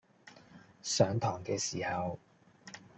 [0.81, 2.17] 上堂嘅時候